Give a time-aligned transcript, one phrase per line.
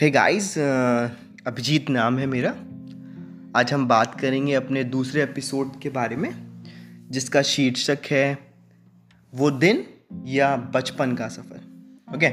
[0.00, 2.50] Hey guys Abhijit नाम है मेरा।
[3.56, 6.30] आज हम बात करेंगे अपने दूसरे एपिसोड के बारे में,
[7.10, 8.38] जिसका शीर्षक है,
[9.32, 9.84] वो दिन
[10.26, 12.30] या बचपन का सफ़र। ओके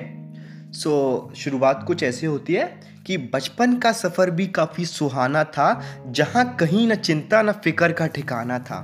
[0.74, 2.66] सो शुरुआत कुछ ऐसे होती है
[3.08, 8.07] कि बचपन का सफ़र भी काफ़ी सुहाना था, जहाँ कहीं ना चिंता, न फ़िक्र का
[8.07, 8.84] ठिकाना था।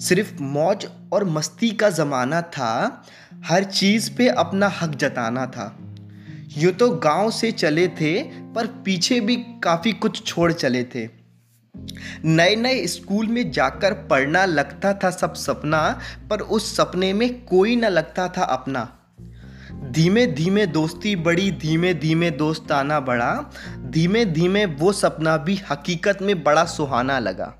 [0.00, 3.04] सिर्फ़ मौज और मस्ती का ज़माना था,
[3.44, 5.76] हर चीज़ पे अपना हक जताना था।
[6.56, 11.08] यूँ तो गाँव से चले थे, पर पीछे भी काफ़ी कुछ छोड़ चले थे।
[12.24, 17.76] नए नए स्कूल में जाकर पढ़ना लगता था सब सपना, पर उस सपने में कोई
[17.76, 18.94] ना लगता था अपना।
[19.90, 23.50] धीमे धीमे दोस्ती बड़ी धीमे धीमे दोस्त आना बढ़ा
[23.90, 27.54] धीमे धीमे वो सपना भी हकीकत में बड़ा सुहाना लगा।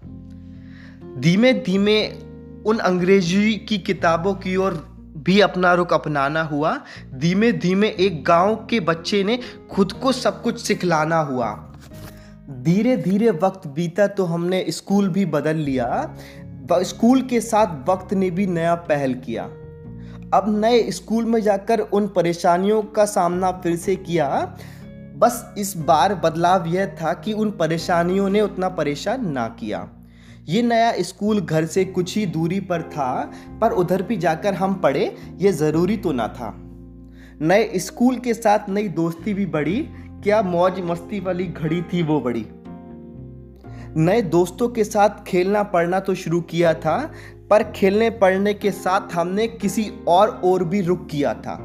[1.18, 2.08] धीमे धीमे
[2.66, 4.87] उन अंग्रेज़ी की किताबों की ओर
[5.18, 6.76] भी अपना रुख अपनाना हुआ।
[7.14, 9.38] धीमे धीमे एक गाँव के बच्चे ने
[9.70, 11.52] खुद को सब कुछ सिखलाना हुआ।
[12.50, 16.16] धीरे धीरे वक्त बीता तो हमने स्कूल भी बदल लिया।
[16.72, 19.44] स्कूल के साथ वक्त ने भी नया पहल किया।
[20.34, 24.28] अब नए स्कूल में जाकर उन परेशानियों का सामना फिर से किया।
[25.16, 29.88] बस इस बार बदलाव यह था कि उन परेशानियों ने उतना परेशान ना किया।
[30.48, 34.74] ये नया स्कूल घर से कुछ ही दूरी पर था, पर उधर भी जाकर हम
[34.74, 36.54] पढ़े, ये ज़रूरी तो ना था।
[37.42, 39.88] नए स्कूल के साथ नई दोस्ती भी बढ़ी,
[40.22, 42.46] क्या मौज मस्ती वाली घड़ी थी वो बड़ी।
[43.96, 47.12] नए दोस्तों के साथ खेलना पढ़ना तो शुरू किया था,
[47.50, 51.58] पर खेलने पढ़ने के साथ हमने किसी और और भी रुक किया था।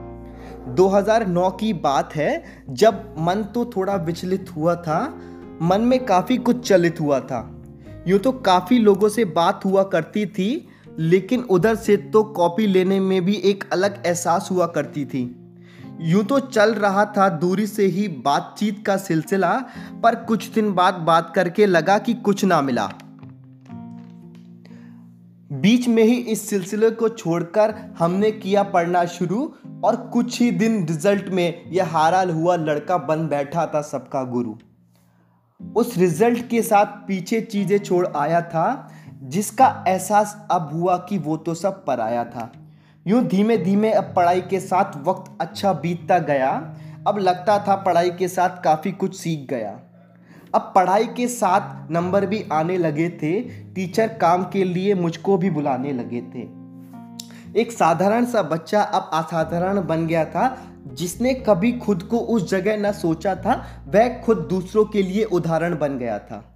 [0.67, 5.19] 2009 की बात है, जब मन तो थोड़ा विचलित हुआ था,
[5.61, 7.62] मन में काफ़ी कुछ चलित हुआ था।
[8.07, 10.67] यूँ तो काफ़ी लोगों से बात हुआ करती थी,
[10.99, 15.23] लेकिन उधर से तो कॉपी लेने में भी एक अलग एहसास हुआ करती थी।
[16.01, 19.53] यूँ तो चल रहा था दूरी से ही बातचीत का सिलसिला,
[20.03, 22.85] पर कुछ दिन बाद बात करके लगा कि कुछ ना मिला।
[25.51, 30.85] बीच में ही इस सिलसिले को छोड़कर हमने किया पढ़ना शुरू, और कुछ ही दिन
[30.85, 34.53] रिज़ल्ट में यह हाराल हुआ लड़का बन बैठा था सबका गुरु।
[35.75, 38.89] उस रिज़ल्ट के साथ पीछे चीज़ें छोड़ आया था,
[39.23, 42.51] जिसका एहसास अब हुआ कि वो तो सब पर आया था।
[43.05, 46.49] यूँ धीमे धीमे अब पढ़ाई के साथ वक्त अच्छा बीतता गया,
[47.07, 49.79] अब लगता था पढ़ाई के साथ काफ़ी कुछ सीख गया।
[50.55, 53.39] अब पढ़ाई के साथ नंबर भी आने लगे थे,
[53.73, 56.62] टीचर काम के लिए मुझको भी बुलाने लगे थे।
[57.57, 62.77] एक साधारण सा बच्चा अब असाधारण बन गया था, जिसने कभी खुद को उस जगह
[62.77, 66.49] न सोचा था, वह खुद दूसरों के लिए उदाहरण बन गया था।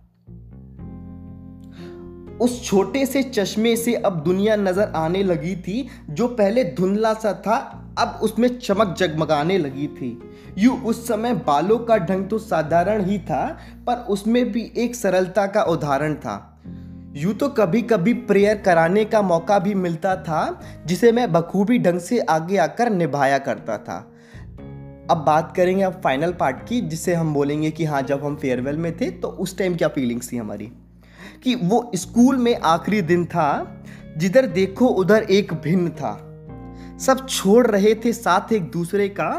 [2.42, 7.34] उस छोटे से चश्मे से अब दुनिया नज़र आने लगी थी, जो पहले धुंधला सा
[7.34, 10.22] था, अब उसमें चमक जगमगाने लगी थी।
[10.58, 15.48] यू उस समय बालों का ढंग तो साधारण ही था, पर उसमें भी एक सरलता
[15.48, 16.57] का उदाहरण था।
[17.16, 22.00] यूँ तो कभी कभी प्रेयर कराने का मौका भी मिलता था, जिसे मैं बखूबी ढंग
[22.00, 24.12] से आगे आकर निभाया करता था।
[25.12, 28.78] अब बात करेंगे अब फाइनल पार्ट की जिसे हम बोलेंगे कि हाँ जब हम फेयरवेल
[28.78, 30.72] में थे तो उस टाइम क्या फीलिंग्स थी हमारी?
[31.44, 33.82] कि वो स्कूल में आखिरी दिन था,
[34.18, 36.24] जिधर देखो उधर एक भिन्न था।
[37.00, 39.30] सब छोड़ रहे थे साथ एक दूसरे का,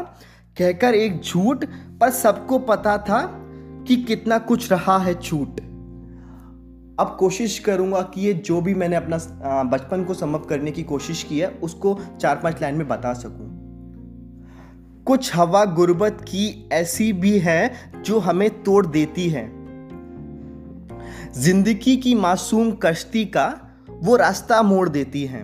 [0.57, 1.65] कहकर एक झूठ,
[2.01, 3.21] पर सबको पता था
[3.87, 5.68] कि कितना कुछ रहा है छूट।
[6.99, 9.17] अब कोशिश करूँगा कि ये जो भी मैंने अपना
[9.63, 13.47] बचपन को समअप करने की कोशिश की है, उसको चार पाँच लाइन में बता सकूँ।
[15.07, 17.71] कुछ हवा गुर्बत की ऐसी भी है,
[18.03, 19.47] जो हमें तोड़ देती है।
[21.35, 23.47] ज़िंदगी की मासूम कश्ती का
[23.89, 25.43] वो रास्ता मोड़ देती है।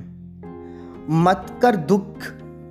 [1.09, 2.15] मत कर दुख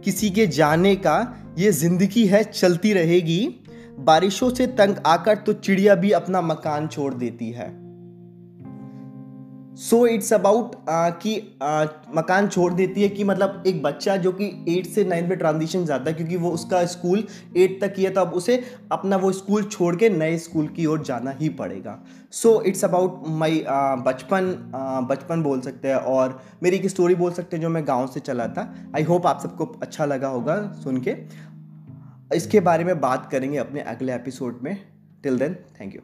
[0.05, 3.61] किसी के जाने का, ये ज़िंदगी है, चलती रहेगी।
[3.99, 7.84] बारिशों से तंग आकर तो चिड़िया भी अपना मकान छोड़ देती है।
[9.75, 10.75] सो इट्स अबाउट
[11.23, 15.29] कि uh, मकान छोड़ देती है कि मतलब एक बच्चा जो कि एट से नाइन्थ
[15.29, 17.25] में ट्रांजिशन जाता है क्योंकि वो उसका स्कूल
[17.57, 18.63] एट तक किया तो अब उसे
[18.93, 21.99] अपना वो स्कूल छोड़ के नए स्कूल की ओर जाना ही पड़ेगा।
[22.33, 23.65] सो इट्स अबाउट माई
[24.07, 27.87] बचपन uh, बचपन बोल सकते हैं और मेरी एक स्टोरी बोल सकते हैं जो मैं
[27.89, 31.17] गाँव से चला था। आई होप आप सबको अच्छा लगा होगा सुन के।
[32.37, 34.77] इसके बारे में बात करेंगे अपने अगले एपिसोड में।
[35.23, 36.01] Till then thank you